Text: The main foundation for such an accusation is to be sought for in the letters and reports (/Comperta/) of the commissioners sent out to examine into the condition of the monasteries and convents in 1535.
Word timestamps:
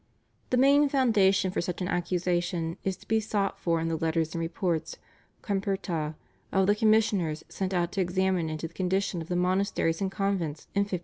The 0.49 0.57
main 0.57 0.89
foundation 0.89 1.51
for 1.51 1.61
such 1.61 1.79
an 1.79 1.87
accusation 1.87 2.75
is 2.83 2.97
to 2.97 3.07
be 3.07 3.19
sought 3.19 3.59
for 3.59 3.79
in 3.79 3.87
the 3.87 3.95
letters 3.97 4.33
and 4.33 4.41
reports 4.41 4.97
(/Comperta/) 5.43 6.15
of 6.51 6.65
the 6.65 6.73
commissioners 6.73 7.43
sent 7.49 7.71
out 7.71 7.91
to 7.91 8.01
examine 8.01 8.49
into 8.49 8.67
the 8.67 8.73
condition 8.73 9.21
of 9.21 9.27
the 9.27 9.35
monasteries 9.35 10.01
and 10.01 10.11
convents 10.11 10.63
in 10.73 10.85
1535. 10.89 10.99